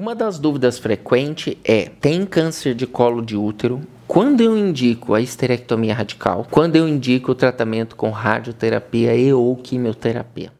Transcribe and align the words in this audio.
Uma 0.00 0.14
das 0.14 0.38
dúvidas 0.38 0.78
frequentes 0.78 1.56
é: 1.64 1.90
tem 2.00 2.24
câncer 2.24 2.72
de 2.72 2.86
colo 2.86 3.20
de 3.20 3.36
útero? 3.36 3.80
Quando 4.06 4.40
eu 4.40 4.56
indico 4.56 5.12
a 5.12 5.20
esterectomia 5.20 5.92
radical? 5.92 6.46
Quando 6.48 6.76
eu 6.76 6.86
indico 6.86 7.32
o 7.32 7.34
tratamento 7.34 7.96
com 7.96 8.08
radioterapia 8.10 9.16
e 9.16 9.32
ou 9.32 9.56
quimioterapia? 9.56 10.52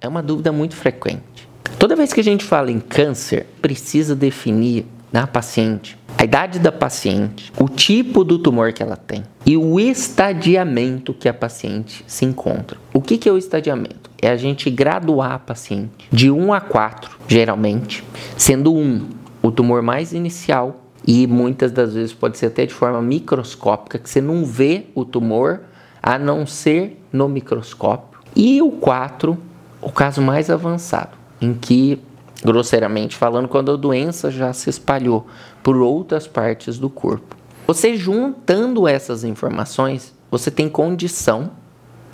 É 0.00 0.06
uma 0.06 0.22
dúvida 0.22 0.52
muito 0.52 0.76
frequente. 0.76 1.48
Toda 1.76 1.96
vez 1.96 2.12
que 2.12 2.20
a 2.20 2.24
gente 2.24 2.44
fala 2.44 2.70
em 2.70 2.78
câncer, 2.78 3.46
precisa 3.60 4.14
definir 4.14 4.86
na 5.12 5.26
paciente 5.26 5.98
a 6.18 6.24
idade 6.24 6.58
da 6.58 6.70
paciente, 6.70 7.52
o 7.58 7.68
tipo 7.68 8.24
do 8.24 8.38
tumor 8.38 8.72
que 8.72 8.82
ela 8.82 8.96
tem 8.96 9.24
e 9.46 9.56
o 9.56 9.80
estadiamento 9.80 11.14
que 11.14 11.28
a 11.28 11.34
paciente 11.34 12.04
se 12.06 12.24
encontra. 12.24 12.78
O 12.92 13.00
que, 13.00 13.16
que 13.16 13.28
é 13.28 13.32
o 13.32 13.38
estadiamento? 13.38 14.10
É 14.20 14.28
a 14.28 14.36
gente 14.36 14.70
graduar 14.70 15.32
a 15.32 15.38
paciente 15.38 16.08
de 16.12 16.30
1 16.30 16.52
a 16.52 16.60
4, 16.60 17.18
geralmente, 17.26 18.04
sendo 18.36 18.74
1 18.74 19.08
o 19.42 19.50
tumor 19.50 19.80
mais 19.80 20.12
inicial 20.12 20.84
e 21.06 21.26
muitas 21.26 21.72
das 21.72 21.94
vezes 21.94 22.12
pode 22.12 22.36
ser 22.36 22.46
até 22.46 22.66
de 22.66 22.74
forma 22.74 23.00
microscópica, 23.00 23.98
que 23.98 24.08
você 24.08 24.20
não 24.20 24.44
vê 24.44 24.86
o 24.94 25.04
tumor 25.04 25.60
a 26.02 26.18
não 26.18 26.46
ser 26.46 27.02
no 27.12 27.28
microscópio. 27.28 28.20
E 28.36 28.60
o 28.60 28.70
4, 28.70 29.36
o 29.80 29.90
caso 29.90 30.20
mais 30.20 30.50
avançado, 30.50 31.16
em 31.40 31.54
que 31.54 31.98
grosseiramente 32.44 33.16
falando, 33.16 33.48
quando 33.48 33.72
a 33.72 33.76
doença 33.76 34.30
já 34.30 34.52
se 34.52 34.70
espalhou 34.70 35.26
por 35.62 35.76
outras 35.76 36.26
partes 36.26 36.78
do 36.78 36.88
corpo. 36.88 37.36
Você 37.66 37.96
juntando 37.96 38.88
essas 38.88 39.24
informações, 39.24 40.14
você 40.30 40.50
tem 40.50 40.68
condição 40.68 41.50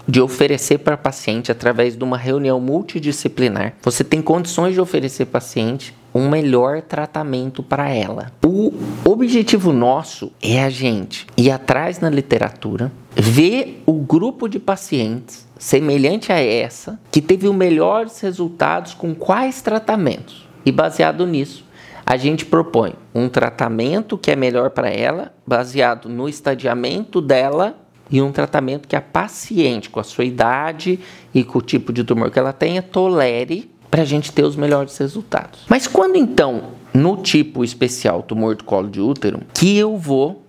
de 0.09 0.21
oferecer 0.21 0.79
para 0.79 0.97
paciente 0.97 1.51
através 1.51 1.97
de 1.97 2.05
uma 2.05 2.17
reunião 2.17 2.61
multidisciplinar. 2.61 3.75
Você 3.83 4.05
tem 4.05 4.23
condições 4.23 4.75
de 4.75 4.81
oferecer 4.81 5.27
paciente 5.27 5.95
um 6.17 6.31
melhor 6.31 6.81
tratamento 6.81 7.63
para 7.63 7.91
ela. 7.91 8.33
O 8.43 8.73
objetivo 9.05 9.73
nosso 9.73 10.33
é 10.43 10.63
a 10.63 10.71
gente 10.71 11.27
ir 11.37 11.51
atrás 11.51 12.01
na 12.01 12.09
literatura, 12.09 12.91
ver 13.15 13.83
o 13.85 13.93
grupo 13.93 14.49
de 14.49 14.59
pacientes 14.59 15.47
semelhante 15.59 16.33
a 16.33 16.41
essa 16.43 16.99
que 17.11 17.21
teve 17.21 17.47
os 17.47 17.55
melhores 17.55 18.19
resultados 18.21 18.95
com 18.95 19.15
quais 19.15 19.61
tratamentos. 19.61 20.49
E 20.65 20.73
baseado 20.73 21.27
nisso, 21.27 21.65
a 22.05 22.17
gente 22.17 22.47
propõe 22.47 22.95
um 23.15 23.29
tratamento 23.29 24.17
que 24.17 24.31
é 24.31 24.37
melhor 24.37 24.71
para 24.71 24.89
ela, 24.89 25.35
baseado 25.47 26.09
no 26.09 26.29
estadiamento 26.29 27.21
dela 27.21 27.77
e 28.11 28.23
um 28.23 28.33
tratamento 28.33 28.89
que 28.89 28.97
a 28.97 29.03
paciente, 29.03 29.91
com 29.91 30.01
a 30.01 30.05
sua 30.05 30.25
idade 30.25 30.99
e 31.35 31.45
com 31.45 31.59
o 31.59 31.63
tipo 31.63 31.93
de 31.93 32.05
tumor 32.05 32.31
que 32.31 32.39
ela 32.39 32.53
tenha, 32.53 32.81
tolere 32.81 33.71
para 33.91 34.03
a 34.03 34.05
gente 34.05 34.33
ter 34.33 34.45
os 34.45 34.57
melhores 34.57 34.97
resultados. 34.99 35.61
Mas 35.69 35.87
quando 35.87 36.17
então, 36.17 36.71
no 36.93 37.17
tipo 37.19 37.65
especial 37.65 38.23
tumor 38.23 38.57
do 38.57 38.65
colo 38.65 38.89
de 38.89 39.01
útero, 39.01 39.41
que 39.55 39.77
eu 39.77 39.97
vou 39.97 40.45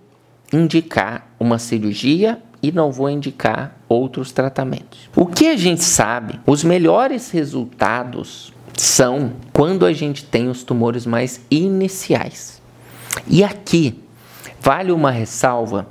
indicar 0.52 1.28
uma 1.38 1.58
cirurgia 1.58 2.42
e 2.62 2.72
não 2.72 2.90
vou 2.90 3.08
indicar 3.08 3.76
outros 3.88 4.32
tratamentos. 4.32 5.08
O 5.14 5.26
que 5.26 5.48
a 5.48 5.56
gente 5.56 5.84
sabe, 5.84 6.40
os 6.46 6.64
melhores 6.64 7.30
resultados 7.30 8.52
são 8.76 9.32
quando 9.52 9.84
a 9.84 9.92
gente 9.92 10.24
tem 10.24 10.48
os 10.48 10.62
tumores 10.62 11.06
mais 11.06 11.40
iniciais. 11.50 12.60
E 13.26 13.42
aqui 13.42 13.98
vale 14.60 14.92
uma 14.92 15.10
ressalva 15.10 15.88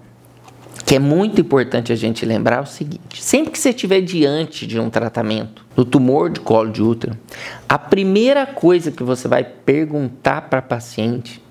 que 0.87 0.95
é 0.95 0.99
muito 0.99 1.41
importante 1.41 1.91
a 1.91 1.97
gente 1.97 2.25
lembrar 2.25 2.63
o 2.63 2.65
seguinte: 2.65 3.21
sempre 3.21 3.51
que 3.51 3.59
você 3.59 3.71
estiver 3.71 3.99
diante 3.99 4.65
de 4.65 4.79
um 4.79 4.89
tratamento 4.89 5.65
do 5.75 5.83
tumor 5.83 6.29
de 6.29 6.39
colo 6.39 6.71
de 6.71 6.81
útero, 6.81 7.17
a 7.67 7.77
primeira 7.77 8.45
coisa 8.45 8.89
que 8.89 9.03
você 9.03 9.27
vai 9.27 9.43
perguntar 9.43 10.43
para 10.43 10.59
a 10.59 10.61
paciente 10.61 11.43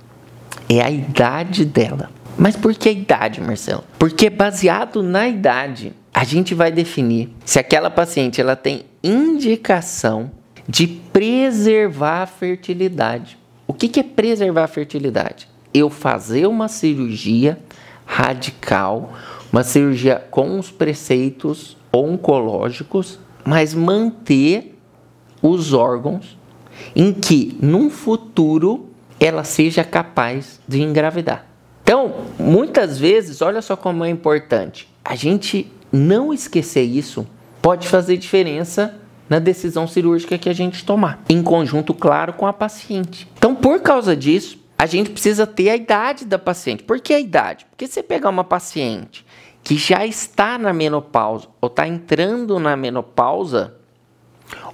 é 0.71 0.81
a 0.81 0.91
idade 0.91 1.67
dela. 1.67 2.11
Mas 2.39 2.57
por 2.57 2.75
que 2.75 2.89
a 2.89 2.93
idade, 2.93 3.43
Marcelo? 3.43 3.85
Porque 3.99 4.31
baseado 4.31 5.03
na 5.03 5.29
idade, 5.29 5.93
a 6.15 6.25
gente 6.25 6.55
vai 6.55 6.73
definir 6.73 7.29
se 7.45 7.59
aquela 7.59 7.91
paciente 7.91 8.41
ela 8.41 8.57
tem 8.57 8.87
indicação 9.05 10.31
de 10.67 10.87
preservar 10.87 12.23
a 12.23 12.27
fertilidade. 12.27 13.37
O 13.67 13.75
que, 13.75 13.87
que 13.87 14.01
é 14.01 14.03
preservar 14.03 14.65
a 14.65 14.69
fertilidade? 14.69 15.47
Eu 15.75 15.91
fazer 15.91 16.47
uma 16.47 16.69
cirurgia 16.69 17.59
radical, 18.07 19.13
uma 19.53 19.63
cirurgia 19.63 20.25
com 20.31 20.59
os 20.59 20.71
preceitos 20.71 21.77
oncológicos, 21.93 23.19
mas 23.45 23.75
manter 23.75 24.79
os 25.43 25.73
órgãos 25.73 26.39
em 26.95 27.13
que, 27.13 27.59
num 27.61 27.91
futuro, 27.91 28.89
ela 29.19 29.45
seja 29.45 29.85
capaz 29.85 30.61
de 30.67 30.83
engravidar. 30.83 31.47
Então, 31.83 32.15
muitas 32.39 32.99
vezes, 32.99 33.43
olha 33.43 33.61
só 33.63 33.77
como 33.77 34.05
é 34.05 34.11
importante, 34.11 34.89
a 35.05 35.15
gente 35.15 35.71
não 35.93 36.33
esquecer 36.33 36.83
isso 36.83 37.27
pode 37.63 37.89
fazer 37.89 38.17
diferença 38.17 38.95
na 39.29 39.39
decisão 39.39 39.87
cirúrgica 39.89 40.39
que 40.39 40.49
a 40.49 40.53
gente 40.53 40.85
tomar, 40.85 41.23
em 41.29 41.43
conjunto, 41.43 41.93
claro, 41.93 42.33
com 42.33 42.47
a 42.47 42.53
paciente. 42.53 43.29
Então, 43.37 43.55
por 43.55 43.81
causa 43.81 44.17
disso, 44.17 44.59
a 44.79 44.87
gente 44.87 45.11
precisa 45.11 45.47
ter 45.47 45.71
a 45.71 45.77
idade 45.77 46.25
da 46.25 46.39
paciente. 46.39 46.83
Por 46.83 47.01
que 47.01 47.15
a 47.15 47.21
idade? 47.21 47.67
Porque 47.71 47.87
se 47.87 48.03
pegar 48.03 48.29
uma 48.29 48.45
paciente 48.45 49.25
que 49.63 49.77
já 49.77 50.05
está 50.07 50.59
na 50.59 50.73
menopausa 50.73 51.49
ou 51.61 51.69
está 51.69 51.89
entrando 51.89 52.59
na 52.59 52.77
menopausa, 52.77 53.75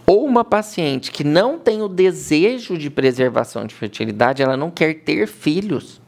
ou 0.06 0.24
uma 0.24 0.44
paciente 0.44 1.10
que 1.10 1.24
não 1.24 1.58
tem 1.58 1.80
o 1.80 1.88
desejo 1.88 2.76
de 2.76 2.90
preservação 2.90 3.64
de 3.64 3.74
fertilidade, 3.74 4.42
ela 4.42 4.56
não 4.56 4.70
quer 4.70 4.94
ter 4.96 5.26
filhos, 5.26 6.00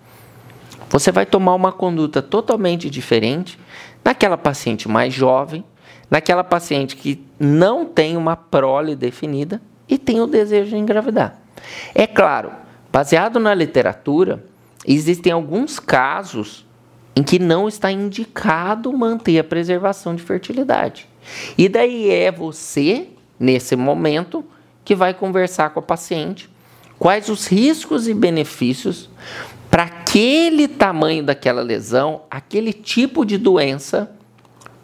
você 0.91 1.11
vai 1.11 1.25
tomar 1.25 1.55
uma 1.55 1.73
conduta 1.73 2.21
totalmente 2.21 2.91
diferente 2.91 3.59
naquela 4.05 4.37
paciente 4.37 4.89
mais 4.89 5.15
jovem, 5.15 5.65
naquela 6.11 6.45
paciente 6.45 6.97
que 6.97 7.25
não 7.39 7.87
tem 7.87 8.17
uma 8.17 8.37
prole 8.37 8.95
definida 8.95 9.63
e 9.89 9.97
tem 9.97 10.21
o 10.21 10.27
desejo 10.27 10.71
de 10.71 10.77
engravidar. 10.77 11.41
É 11.95 12.07
claro, 12.07 12.53
Baseado 12.95 13.41
na 13.41 13.53
literatura, 13.53 14.45
existem 14.87 15.33
alguns 15.33 15.81
casos 15.81 16.65
em 17.17 17.25
que 17.25 17.41
não 17.41 17.67
está 17.67 17.91
indicado 17.91 18.93
manter 18.93 19.37
a 19.37 19.43
preservação 19.43 20.15
de 20.15 20.23
fertilidade. 20.23 21.09
E 21.59 21.69
daí 21.69 22.09
é 22.09 22.31
você, 22.31 23.09
nesse 23.37 23.75
momento, 23.75 24.45
que 24.85 24.95
vai 24.95 25.13
conversar 25.13 25.71
com 25.71 25.81
a 25.81 25.83
paciente 25.83 26.49
quais 26.97 27.29
os 27.29 27.49
riscos 27.49 28.07
e 28.07 28.15
benefícios 28.15 29.11
para 29.69 29.83
aquele 29.83 30.69
tamanho 30.69 31.25
daquela 31.25 31.63
lesão, 31.63 32.23
aquele 32.31 32.73
tipo 32.73 33.25
de 33.25 33.37
doença 33.37 34.09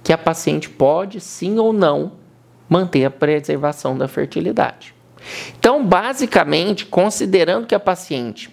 que 0.03 0.13
a 0.13 0.19
paciente 0.19 0.69
pode 0.69 1.21
sim 1.21 1.61
ou 1.61 1.73
não 1.73 2.15
manter 2.69 3.05
a 3.05 3.11
preservação 3.11 3.97
da 3.97 4.09
fertilidade. 4.09 4.99
Então, 5.59 5.85
basicamente, 5.85 6.87
considerando 6.87 7.67
que 7.67 7.75
a 7.75 7.81
paciente 7.81 8.51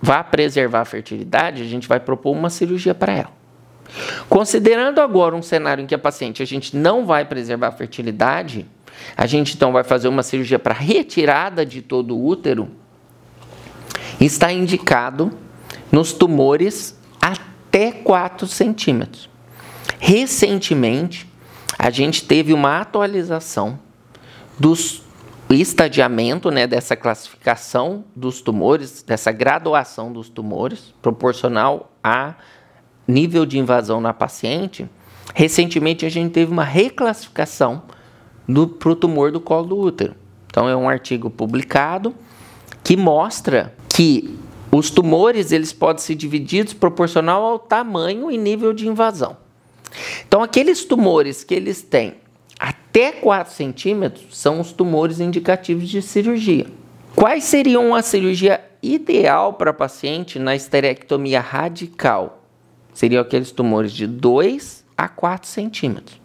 vai 0.00 0.22
preservar 0.24 0.80
a 0.80 0.84
fertilidade, 0.84 1.62
a 1.62 1.66
gente 1.66 1.86
vai 1.86 2.00
propor 2.00 2.32
uma 2.32 2.50
cirurgia 2.50 2.94
para 2.94 3.12
ela. 3.12 3.40
Considerando 4.28 5.00
agora 5.00 5.34
um 5.34 5.42
cenário 5.42 5.82
em 5.82 5.86
que 5.86 5.94
a 5.94 5.98
paciente 5.98 6.42
a 6.42 6.46
gente 6.46 6.76
não 6.76 7.04
vai 7.04 7.24
preservar 7.24 7.68
a 7.68 7.72
fertilidade, 7.72 8.66
a 9.16 9.26
gente 9.26 9.54
então 9.54 9.72
vai 9.72 9.84
fazer 9.84 10.08
uma 10.08 10.22
cirurgia 10.22 10.58
para 10.58 10.74
retirada 10.74 11.64
de 11.66 11.82
todo 11.82 12.16
o 12.16 12.24
útero. 12.24 12.70
Está 14.20 14.52
indicado 14.52 15.32
nos 15.90 16.12
tumores 16.12 16.96
até 17.20 17.90
4 17.90 18.46
centímetros. 18.46 19.28
Recentemente, 19.98 21.26
a 21.78 21.90
gente 21.90 22.24
teve 22.24 22.52
uma 22.52 22.80
atualização 22.80 23.78
dos 24.58 25.02
estadiamento 25.54 26.50
né, 26.50 26.66
dessa 26.66 26.94
classificação 26.94 28.04
dos 28.14 28.40
tumores, 28.40 29.02
dessa 29.02 29.32
graduação 29.32 30.12
dos 30.12 30.28
tumores, 30.28 30.94
proporcional 31.02 31.92
a 32.02 32.34
nível 33.06 33.44
de 33.44 33.58
invasão 33.58 34.00
na 34.00 34.14
paciente, 34.14 34.88
recentemente 35.34 36.06
a 36.06 36.08
gente 36.08 36.32
teve 36.32 36.52
uma 36.52 36.64
reclassificação 36.64 37.82
para 38.78 38.90
o 38.90 38.96
tumor 38.96 39.32
do 39.32 39.40
colo 39.40 39.66
do 39.66 39.78
útero. 39.78 40.14
Então 40.46 40.68
é 40.68 40.76
um 40.76 40.88
artigo 40.88 41.28
publicado 41.30 42.14
que 42.82 42.96
mostra 42.96 43.74
que 43.88 44.38
os 44.70 44.90
tumores 44.90 45.50
eles 45.50 45.72
podem 45.72 46.02
ser 46.02 46.14
divididos 46.14 46.72
proporcional 46.72 47.44
ao 47.44 47.58
tamanho 47.58 48.30
e 48.30 48.38
nível 48.38 48.72
de 48.72 48.86
invasão. 48.86 49.36
Então 50.26 50.42
aqueles 50.42 50.84
tumores 50.84 51.42
que 51.42 51.54
eles 51.54 51.82
têm 51.82 52.14
até 52.90 53.12
4 53.12 53.52
centímetros 53.54 54.36
são 54.36 54.58
os 54.58 54.72
tumores 54.72 55.20
indicativos 55.20 55.88
de 55.88 56.02
cirurgia. 56.02 56.66
Quais 57.14 57.44
seriam 57.44 57.94
a 57.94 58.02
cirurgia 58.02 58.60
ideal 58.82 59.52
para 59.52 59.72
paciente 59.72 60.40
na 60.40 60.56
esterectomia 60.56 61.40
radical? 61.40 62.42
Seriam 62.92 63.22
aqueles 63.22 63.52
tumores 63.52 63.92
de 63.92 64.08
2 64.08 64.84
a 64.98 65.08
4 65.08 65.48
centímetros. 65.48 66.20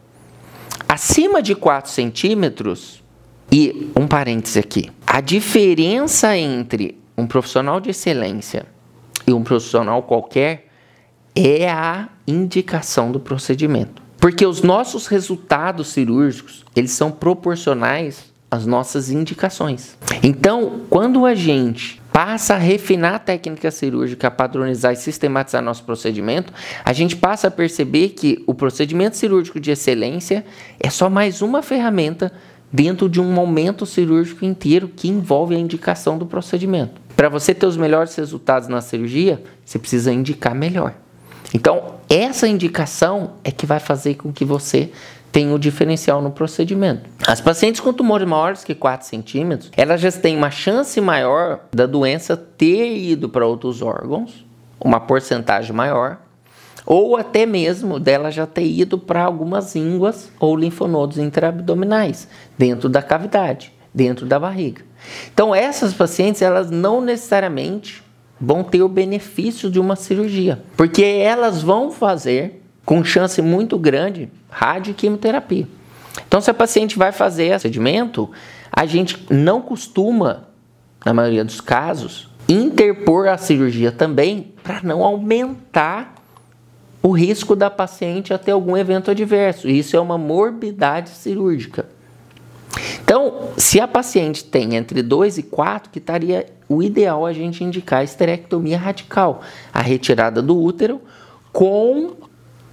Acima 0.90 1.40
de 1.40 1.54
4 1.54 1.92
centímetros, 1.92 3.04
e 3.52 3.92
um 3.96 4.08
parêntese 4.08 4.58
aqui, 4.58 4.90
a 5.06 5.22
diferença 5.22 6.36
entre 6.36 7.00
um 7.16 7.28
profissional 7.28 7.80
de 7.80 7.92
excelência 7.92 8.66
e 9.28 9.32
um 9.32 9.44
profissional 9.44 10.02
qualquer 10.02 10.68
é 11.36 11.70
a 11.70 12.10
indicação 12.28 13.12
do 13.12 13.20
procedimento. 13.20 14.05
Porque 14.26 14.44
os 14.44 14.64
nossos 14.64 15.06
resultados 15.06 15.90
cirúrgicos, 15.90 16.66
eles 16.76 16.90
são 16.90 17.12
proporcionais 17.12 18.34
às 18.50 18.66
nossas 18.66 19.12
indicações. 19.12 19.96
Então, 20.24 20.82
quando 20.90 21.28
a 21.28 21.36
gente 21.36 22.02
passa 22.12 22.56
a 22.56 22.58
refinar 22.58 23.14
a 23.14 23.20
técnica 23.20 23.70
cirúrgica, 23.70 24.28
a 24.28 24.32
padronizar 24.32 24.94
e 24.94 24.96
sistematizar 24.96 25.62
nosso 25.62 25.84
procedimento, 25.84 26.52
a 26.84 26.92
gente 26.92 27.16
passa 27.16 27.50
a 27.50 27.52
perceber 27.52 28.16
que 28.18 28.44
o 28.48 28.56
procedimento 28.56 29.16
cirúrgico 29.16 29.60
de 29.60 29.70
excelência 29.70 30.44
é 30.80 30.90
só 30.90 31.08
mais 31.08 31.44
uma 31.44 31.62
ferramenta 31.62 32.32
dentro 32.74 33.08
de 33.08 33.22
um 33.22 33.32
momento 33.32 33.86
cirúrgico 33.86 34.44
inteiro 34.44 34.88
que 34.88 35.08
envolve 35.08 35.56
a 35.56 35.60
indicação 35.60 36.18
do 36.18 36.26
procedimento. 36.26 37.00
Para 37.16 37.30
você 37.30 37.54
ter 37.54 37.68
os 37.68 37.78
melhores 37.78 38.16
resultados 38.16 38.68
na 38.68 38.82
cirurgia, 38.82 39.44
você 39.64 39.78
precisa 39.78 40.12
indicar 40.12 40.56
melhor. 40.56 40.96
Então, 41.54 41.96
essa 42.10 42.48
indicação 42.48 43.34
é 43.44 43.52
que 43.52 43.66
vai 43.66 43.80
fazer 43.80 44.16
com 44.16 44.32
que 44.32 44.44
você 44.44 44.92
tenha 45.32 45.54
o 45.54 45.60
diferencial 45.60 46.22
no 46.22 46.32
procedimento. 46.32 47.10
As 47.28 47.42
pacientes 47.42 47.82
com 47.82 47.92
tumores 47.92 48.26
maiores 48.26 48.64
que 48.64 48.74
4 48.74 49.06
centímetros, 49.06 49.70
elas 49.76 50.00
já 50.00 50.10
têm 50.10 50.38
uma 50.38 50.50
chance 50.50 51.02
maior 51.02 51.60
da 51.74 51.86
doença 51.86 52.38
ter 52.38 52.96
ido 52.98 53.28
para 53.28 53.46
outros 53.46 53.82
órgãos, 53.82 54.46
uma 54.80 54.98
porcentagem 54.98 55.76
maior, 55.76 56.20
ou 56.86 57.18
até 57.18 57.46
mesmo 57.46 58.00
dela 58.00 58.32
já 58.32 58.46
ter 58.46 58.66
ido 58.66 58.98
para 58.98 59.24
algumas 59.24 59.76
ínguas 59.76 60.30
ou 60.40 60.56
linfonodos 60.56 61.18
intraabdominais 61.18 62.30
dentro 62.58 62.88
da 62.88 63.02
cavidade, 63.02 63.74
dentro 63.94 64.26
da 64.26 64.40
barriga. 64.40 64.84
Então 65.34 65.54
essas 65.54 65.94
pacientes 65.94 66.42
elas 66.42 66.72
não 66.72 67.02
necessariamente 67.02 68.05
vão 68.40 68.64
ter 68.64 68.82
o 68.82 68.90
benefício 68.90 69.70
de 69.70 69.80
uma 69.80 69.96
cirurgia, 69.96 70.62
porque 70.76 71.04
elas 71.04 71.62
vão 71.62 71.92
fazer 71.92 72.62
com 72.86 73.04
chance 73.04 73.42
muito 73.42 73.78
grande 73.78 74.30
radioquimioterapia. 74.50 75.68
Então 76.28 76.40
se 76.42 76.50
a 76.50 76.54
paciente 76.54 76.98
vai 76.98 77.12
fazer 77.12 77.52
procedimento, 77.52 78.30
a 78.72 78.86
gente 78.86 79.26
não 79.30 79.62
costuma, 79.62 80.48
na 81.06 81.14
maioria 81.14 81.44
dos 81.44 81.62
casos, 81.62 82.30
interpor 82.48 83.28
a 83.28 83.38
cirurgia 83.38 83.92
também 83.92 84.54
para 84.64 84.82
não 84.84 85.04
aumentar 85.04 86.16
o 87.02 87.12
risco 87.12 87.56
da 87.56 87.70
paciente 87.70 88.34
a 88.34 88.38
ter 88.38 88.52
algum 88.52 88.76
evento 88.76 89.12
adverso. 89.12 89.70
Isso 89.70 89.96
é 89.96 90.00
uma 90.00 90.18
morbidade 90.18 91.10
cirúrgica. 91.12 91.86
Então, 93.04 93.50
se 93.58 93.80
a 93.80 93.88
paciente 93.88 94.44
tem 94.44 94.76
entre 94.76 95.04
2 95.04 95.38
e 95.38 95.44
4, 95.44 95.92
que 95.92 96.00
estaria 96.00 96.48
o 96.68 96.82
ideal 96.82 97.26
a 97.26 97.34
gente 97.34 97.64
indicar 97.64 98.00
a 98.00 98.04
esterectomia 98.04 98.78
radical, 98.78 99.42
a 99.74 99.82
retirada 99.82 100.42
do 100.42 100.60
útero 100.60 101.02
com 101.54 102.14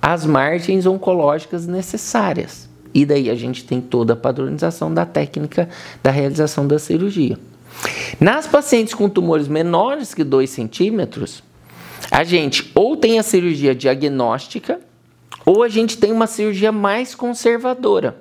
as 0.01 0.27
margens 0.27 0.87
oncológicas 0.87 1.67
necessárias. 1.67 2.69
E 2.95 3.07
daí 3.07 3.31
a 3.31 3.35
gente 3.35 3.65
tem 3.65 3.81
toda 3.81 4.13
a 4.13 4.17
padronização 4.17 4.93
da 4.93 5.07
técnica 5.07 5.69
da 6.03 6.11
realização 6.11 6.67
da 6.67 6.79
cirurgia. 6.79 7.39
Nas 8.21 8.47
pacientes 8.47 8.95
com 8.95 9.09
tumores 9.09 9.49
menores 9.49 10.13
que 10.13 10.25
2 10.25 10.51
centímetros, 10.51 11.43
a 12.11 12.25
gente 12.25 12.71
ou 12.75 12.97
tem 12.97 13.19
a 13.19 13.23
cirurgia 13.23 13.75
diagnóstica 13.75 14.81
ou 15.47 15.63
a 15.63 15.69
gente 15.69 15.97
tem 15.97 16.13
uma 16.13 16.27
cirurgia 16.27 16.71
mais 16.71 17.15
conservadora. 17.15 18.17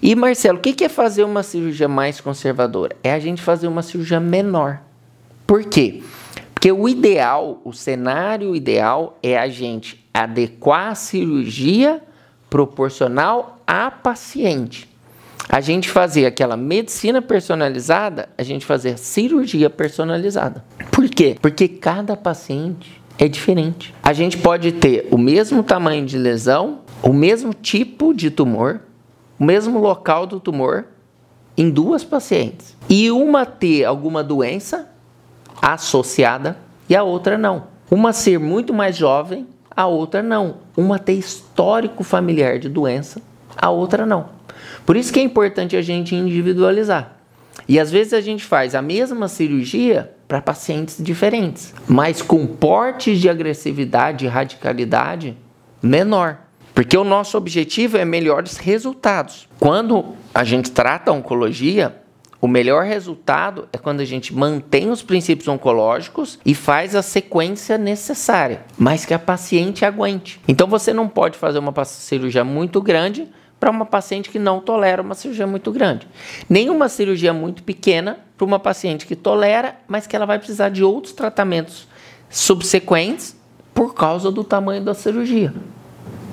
E 0.00 0.14
Marcelo, 0.14 0.58
o 0.58 0.60
que 0.60 0.84
é 0.84 0.88
fazer 0.88 1.24
uma 1.24 1.42
cirurgia 1.42 1.88
mais 1.88 2.20
conservadora? 2.20 2.96
É 3.02 3.12
a 3.12 3.18
gente 3.18 3.42
fazer 3.42 3.66
uma 3.66 3.82
cirurgia 3.82 4.20
menor. 4.20 4.80
Por 5.46 5.64
quê? 5.64 6.02
Porque 6.54 6.72
o 6.72 6.88
ideal, 6.88 7.60
o 7.64 7.72
cenário 7.72 8.54
ideal 8.54 9.18
é 9.22 9.38
a 9.38 9.48
gente 9.48 10.04
adequar 10.12 10.90
a 10.90 10.94
cirurgia 10.94 12.02
proporcional 12.50 13.60
à 13.66 13.90
paciente. 13.90 14.88
A 15.48 15.60
gente 15.60 15.88
fazer 15.88 16.26
aquela 16.26 16.56
medicina 16.56 17.22
personalizada, 17.22 18.28
a 18.36 18.42
gente 18.42 18.66
fazer 18.66 18.98
cirurgia 18.98 19.70
personalizada. 19.70 20.64
Por 20.90 21.08
quê? 21.08 21.36
Porque 21.40 21.68
cada 21.68 22.16
paciente 22.16 23.00
é 23.18 23.26
diferente. 23.28 23.94
A 24.02 24.12
gente 24.12 24.36
pode 24.36 24.72
ter 24.72 25.08
o 25.10 25.16
mesmo 25.16 25.62
tamanho 25.62 26.04
de 26.04 26.18
lesão, 26.18 26.80
o 27.02 27.12
mesmo 27.12 27.54
tipo 27.54 28.12
de 28.12 28.30
tumor, 28.30 28.80
o 29.38 29.44
mesmo 29.44 29.78
local 29.78 30.26
do 30.26 30.40
tumor 30.40 30.86
em 31.56 31.70
duas 31.70 32.04
pacientes. 32.04 32.76
E 32.88 33.10
uma 33.10 33.44
ter 33.44 33.84
alguma 33.84 34.22
doença 34.22 34.88
associada 35.60 36.56
e 36.88 36.96
a 36.96 37.02
outra 37.02 37.36
não. 37.36 37.64
Uma 37.90 38.12
ser 38.12 38.38
muito 38.38 38.72
mais 38.72 38.96
jovem, 38.96 39.46
a 39.74 39.86
outra 39.86 40.22
não. 40.22 40.56
Uma 40.76 40.98
ter 40.98 41.14
histórico 41.14 42.04
familiar 42.04 42.58
de 42.58 42.68
doença, 42.68 43.20
a 43.56 43.70
outra 43.70 44.06
não. 44.06 44.30
Por 44.84 44.96
isso 44.96 45.12
que 45.12 45.20
é 45.20 45.22
importante 45.22 45.76
a 45.76 45.82
gente 45.82 46.14
individualizar. 46.14 47.16
E 47.68 47.78
às 47.78 47.90
vezes 47.90 48.14
a 48.14 48.20
gente 48.20 48.44
faz 48.44 48.74
a 48.74 48.80
mesma 48.80 49.28
cirurgia 49.28 50.14
para 50.26 50.40
pacientes 50.40 50.96
diferentes, 50.98 51.74
mas 51.86 52.22
com 52.22 52.46
portes 52.46 53.18
de 53.20 53.28
agressividade 53.28 54.24
e 54.24 54.28
radicalidade 54.28 55.36
menor. 55.82 56.38
Porque 56.78 56.96
o 56.96 57.02
nosso 57.02 57.36
objetivo 57.36 57.96
é 57.96 58.04
melhores 58.04 58.56
resultados. 58.56 59.48
Quando 59.58 60.14
a 60.32 60.44
gente 60.44 60.70
trata 60.70 61.10
a 61.10 61.12
oncologia, 61.12 62.00
o 62.40 62.46
melhor 62.46 62.84
resultado 62.84 63.68
é 63.72 63.78
quando 63.78 63.98
a 63.98 64.04
gente 64.04 64.32
mantém 64.32 64.88
os 64.88 65.02
princípios 65.02 65.48
oncológicos 65.48 66.38
e 66.46 66.54
faz 66.54 66.94
a 66.94 67.02
sequência 67.02 67.76
necessária, 67.76 68.62
mas 68.78 69.04
que 69.04 69.12
a 69.12 69.18
paciente 69.18 69.84
aguente. 69.84 70.40
Então 70.46 70.68
você 70.68 70.92
não 70.92 71.08
pode 71.08 71.36
fazer 71.36 71.58
uma 71.58 71.74
cirurgia 71.84 72.44
muito 72.44 72.80
grande 72.80 73.26
para 73.58 73.72
uma 73.72 73.84
paciente 73.84 74.30
que 74.30 74.38
não 74.38 74.60
tolera 74.60 75.02
uma 75.02 75.16
cirurgia 75.16 75.48
muito 75.48 75.72
grande. 75.72 76.06
Nenhuma 76.48 76.88
cirurgia 76.88 77.32
muito 77.32 77.64
pequena 77.64 78.20
para 78.36 78.46
uma 78.46 78.60
paciente 78.60 79.04
que 79.04 79.16
tolera, 79.16 79.74
mas 79.88 80.06
que 80.06 80.14
ela 80.14 80.26
vai 80.26 80.38
precisar 80.38 80.68
de 80.68 80.84
outros 80.84 81.12
tratamentos 81.12 81.88
subsequentes 82.30 83.36
por 83.74 83.94
causa 83.94 84.30
do 84.30 84.44
tamanho 84.44 84.84
da 84.84 84.94
cirurgia. 84.94 85.52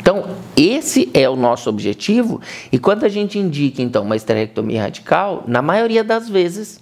Então, 0.06 0.24
esse 0.56 1.10
é 1.16 1.28
o 1.28 1.36
nosso 1.36 1.68
objetivo, 1.68 2.40
e 2.72 2.78
quando 2.78 3.06
a 3.06 3.10
gente 3.10 3.40
indica 3.40 3.82
então 3.82 4.04
uma 4.04 4.16
esterectomia 4.16 4.84
radical, 4.84 5.44
na 5.48 5.64
maioria 5.64 6.04
das 6.04 6.30
vezes 6.30 6.80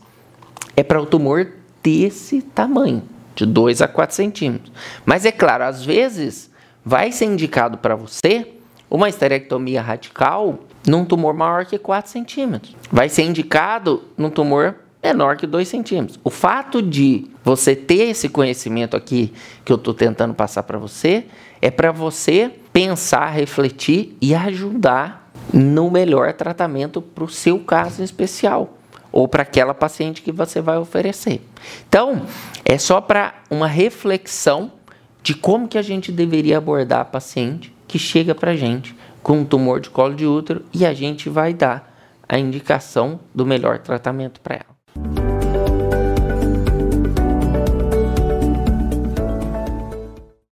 é 0.76 0.84
para 0.84 1.02
o 1.02 1.06
tumor 1.06 1.48
desse 1.82 2.42
tamanho, 2.42 3.02
de 3.34 3.46
2 3.46 3.82
a 3.82 3.88
4 3.88 4.14
centímetros. 4.14 4.74
Mas 5.06 5.24
é 5.24 5.32
claro, 5.32 5.64
às 5.64 5.86
vezes 5.86 6.52
vai 6.84 7.14
ser 7.14 7.24
indicado 7.24 7.78
para 7.78 7.96
você 7.96 8.46
uma 8.92 9.08
esterectomia 9.08 9.82
radical 9.82 10.60
num 10.86 11.06
tumor 11.06 11.34
maior 11.34 11.66
que 11.66 11.78
4 11.78 12.12
centímetros. 12.12 12.76
Vai 12.92 13.08
ser 13.08 13.24
indicado 13.24 14.04
num 14.18 14.30
tumor 14.30 14.76
menor 15.02 15.38
que 15.38 15.48
2 15.48 15.66
centímetros. 15.66 16.20
O 16.26 16.30
fato 16.30 16.82
de 16.82 17.28
você 17.42 17.74
ter 17.74 18.10
esse 18.10 18.28
conhecimento 18.28 18.98
aqui 18.98 19.32
que 19.64 19.72
eu 19.72 19.78
estou 19.78 19.94
tentando 19.94 20.34
passar 20.34 20.64
para 20.64 20.78
você 20.78 21.24
é 21.62 21.72
para 21.72 21.90
você 21.90 22.52
pensar, 22.74 23.30
refletir 23.30 24.18
e 24.20 24.34
ajudar 24.34 25.32
no 25.54 25.92
melhor 25.92 26.34
tratamento 26.34 27.02
para 27.02 27.24
o 27.24 27.30
seu 27.30 27.60
caso 27.60 28.04
especial 28.04 28.78
ou 29.12 29.28
para 29.28 29.44
aquela 29.44 29.76
paciente 29.76 30.24
que 30.24 30.32
você 30.32 30.60
vai 30.60 30.78
oferecer. 30.78 31.40
Então, 31.88 32.26
é 32.66 32.78
só 32.80 33.00
para 33.00 33.36
uma 33.50 33.68
reflexão 33.68 34.72
de 35.22 35.36
como 35.36 35.68
que 35.68 35.78
a 35.78 35.84
gente 35.84 36.12
deveria 36.12 36.58
abordar 36.58 37.02
a 37.02 37.06
paciente 37.06 37.74
que 37.88 38.00
chega 38.00 38.34
para 38.34 38.52
a 38.52 38.56
gente 38.56 38.96
com 39.22 39.40
um 39.40 39.46
tumor 39.46 39.80
de 39.80 39.92
colo 39.92 40.16
de 40.16 40.26
útero 40.26 40.66
e 40.74 40.84
a 40.84 40.94
gente 40.94 41.30
vai 41.30 41.54
dar 41.54 41.94
a 42.28 42.40
indicação 42.40 43.20
do 43.34 43.46
melhor 43.46 43.78
tratamento 43.78 44.42
para 44.42 44.56
ela. 44.56 44.73